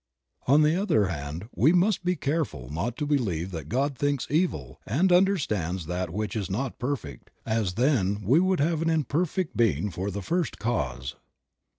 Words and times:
On 0.47 0.63
the 0.63 0.75
other 0.75 1.09
hand 1.09 1.47
we 1.53 1.71
must 1.73 2.03
be 2.03 2.15
careful 2.15 2.71
not 2.71 2.97
to 2.97 3.05
believe 3.05 3.51
that 3.51 3.69
God 3.69 3.95
thinks 3.95 4.25
evil 4.31 4.81
and 4.83 5.11
understands 5.11 5.85
that 5.85 6.09
which 6.09 6.35
is 6.35 6.49
not 6.49 6.79
perfect, 6.79 7.29
as 7.45 7.75
then 7.75 8.23
we 8.23 8.39
would 8.39 8.59
have 8.61 8.81
an 8.81 8.89
imperfect 8.89 9.55
being 9.55 9.91
for 9.91 10.09
the 10.09 10.23
First 10.23 10.57
Cause. 10.57 11.17